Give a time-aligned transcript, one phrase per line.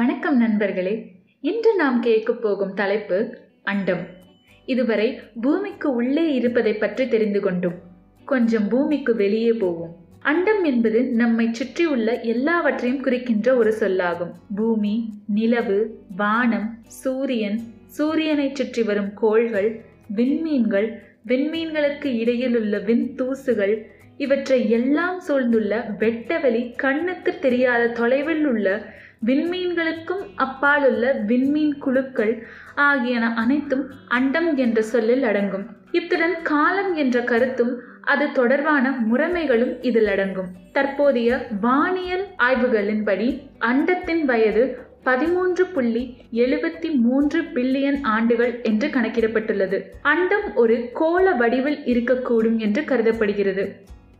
[0.00, 0.92] வணக்கம் நண்பர்களே.
[1.40, 4.06] இன்று நாம் கேட்கப் போகும் தலைப்பு அண்டம்.
[4.66, 7.74] இதுவரை பூமிக்கு உள்ளே இருப்பதை பற்றி தெரிந்து கொண்டோம்.
[8.24, 9.96] கொஞ்சம் பூமிக்கு வெளியே போவோம்.
[10.20, 14.32] அண்டம் என்பது நம்மை சுற்றியுள்ள எல்லாவற்றையும் குறிக்கின்ற ஒரு சொல்லாகும்.
[14.54, 19.80] பூமி நிலவு வானம் சூரியன் சூரியனை சுற்றி வரும் கோள்கள்
[20.16, 20.88] விண்மீன்கள்
[21.26, 23.86] விண்மீன்களுக்கு இடையில் உள்ள விண் தூசுகள்
[24.16, 34.56] இவற்றை எல்லாம் சூழ்ந்துள்ள வெட்டவெளி கண்ணுக்கு தெரியாத தொலைவில் உள்ள விண்மீன்களுக்கும் அப்பாலுள்ள விண்மீன் குழுக்கள் ஆகியன அனைத்தும் அண்டம்
[34.56, 35.64] என்ற சொல்லில் அடங்கும்.
[35.92, 40.48] இத்துடன் காலம் என்ற கருத்தும் அது தொடர்பான முறைமைகளும் இதில் அடங்கும்.
[40.72, 44.64] தற்போதைய வானியல் ஆய்வுகளின்படி அண்டத்தின் வயது
[45.02, 49.80] பதிமூன்று புள்ளி எழுபத்தி மூன்று பில்லியன் ஆண்டுகள் என்று கணக்கிடப்பட்டுள்ளது.
[50.02, 53.64] அண்டம் ஒரு கோள வடிவில் இருக்கக்கூடும் என்று கருதப்படுகிறது.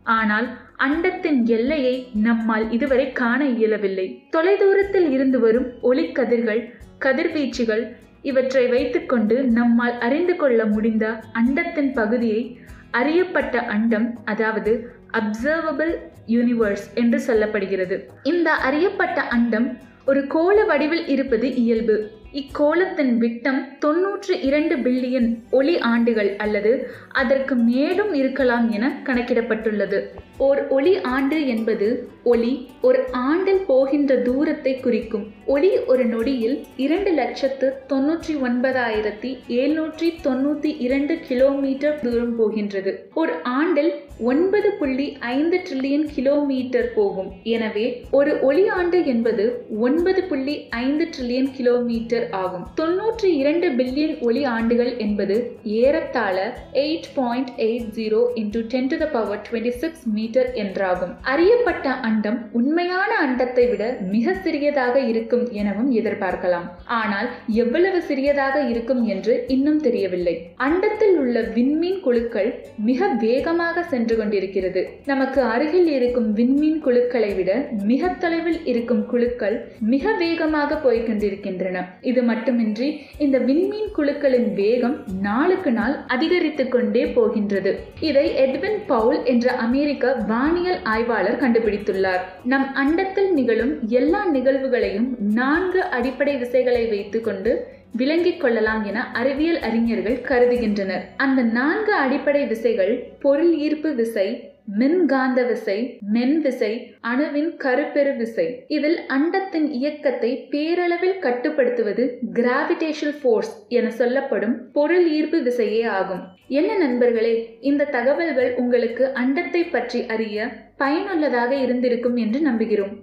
[0.02, 4.28] ஆனால் அண்டத்தின் எல்லையை நம்மால் இதுவரை காண இயலவில்லை.
[4.30, 7.92] தொலைதூரத்தில் இருந்து வரும் ஒளிக்கதிர்கள் கதிர்வீச்சுகள்
[8.22, 12.58] இவற்றை வைத்துக்கொண்டு நம்மால் அறிந்து கொள்ள முடிந்த அண்டத்தின் பகுதியை
[12.90, 15.92] அறியப்பட்ட அண்டம் அதாவது அப்சர்வபிள்
[16.26, 18.04] யூனிவர்ஸ் என்று சொல்லப்படுகிறது.
[18.22, 22.10] இந்த அறியப்பட்ட அண்டம் ஒரு கோள வடிவில் இருப்பது இயல்பு.
[22.32, 26.72] இக்கோளத்தின் விட்டம் தொன்னூற்று இரண்டு பில்லியன் ஒளி ஆண்டுகள் அல்லது
[27.12, 29.98] அதற்கு மேலும் இருக்கலாம் என கணக்கிடப்பட்டுள்ளது.
[30.46, 31.88] ஓர் ஒளி ஆண்டு என்பது
[32.32, 32.52] ஒளி
[32.88, 35.24] ஒரு ஆண்டில் போகின்ற தூரத்தை குறிக்கும்.
[35.54, 42.92] ஒளி ஒரு நொடியில் இரண்டு லட்சத்து தொன்னூற்றி ஒன்பதாயிரத்தி எழுநூற்றி தொண்ணூற்றி இரண்டு கிலோமீட்டர் தூரம் போகின்றது.
[43.22, 43.92] ஒரு ஆண்டில்
[44.30, 47.30] ஒன்பது புள்ளி ஐந்து ட்ரில்லியன் கிலோமீட்டர் போகும்.
[47.54, 47.86] எனவே
[48.18, 49.46] ஒரு ஒளி ஆண்டு என்பது
[49.86, 52.66] ஒன்பது புள்ளி ஐந்து ட்ரில்லியன் கிலோமீட்டர் ஆகும்.
[52.80, 55.38] தொன்னூற்றி இரண்டு பில்லியன் ஒளி ஆண்டுகள் என்பது
[55.80, 56.36] ஏறத்தாழ
[56.84, 61.12] eight point eight zero into ten to the power twenty six metre என்றாகும்.
[61.32, 66.66] அறியப்பட்ட அண்டம் உண்மையான அண்டத்தை விட மிக சிறியதாக இருக்கும் எனவும் எதிர்பார்க்கலாம்.
[66.98, 67.28] ஆனால்
[67.62, 70.34] எவ்வளவு சிறியதாக இருக்கும் என்று இன்னும் தெரியவில்லை.
[70.66, 72.50] அண்டத்தில் உள்ள விண்மீன் குழுக்கள்
[72.88, 74.82] மிக வேகமாக சென்று கொண்டிருக்கிறது.
[75.12, 77.50] நமக்கு அருகில் இருக்கும் விண்மீன் குழுக்களை விட
[77.90, 79.56] மிக தொலைவில் இருக்கும் குழுக்கள்
[79.94, 82.90] மிக வேகமாக போய்கொண்டிருக்கின்றன இது மட்டுமின்றி
[83.26, 84.96] இந்த விண்மீன் குழுக்களின் வேகம்
[85.28, 87.74] நாளுக்கு நாள் அதிகரித்து கொண்டே போகின்றது.
[88.08, 92.20] இதை எட்வின் பவுல் என்ற அமெரிக்க வானியல் ஆய்வாளர் கண்டுபிடித்துள்ளார்.
[92.44, 101.02] நம் அண்டத்தில் நிகழும் எல்லா நிகழ்வுகளையும் நான்கு அடிப்படை விசைகளை வைத்துக்கொண்டு விளங்கிக் கொள்ளலாம் என அறிவியல் அறிஞர்கள் கருதுகின்றனர்.
[101.16, 108.64] அந்த நான்கு அடிப்படை விசைகள் பொருள் ஈர்ப்பு விசை மின்காந்த விசை மென் விசை அணுவின் கருப்பெரு விசை.
[108.68, 116.22] இதில் அண்டத்தின் இயக்கத்தை பேரளவில் கட்டுப்படுத்துவது கிராவிடேஷன் ஃபோர்ஸ் என சொல்லப்படும் பொருள் ஈர்ப்பு விசையே ஆகும்.
[116.48, 122.94] என்ன நண்பர்களே இந்த தகவல்கள் உங்களுக்கு அண்டத்தை பற்றி அறிய பயனுள்ளதாக இருந்திருக்கும் என்று நம்புகிறோம்.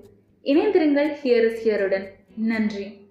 [0.44, 3.06] இணைந்திருங்கள் ஹியர் இஸ் ஹியருடன் நன்றி.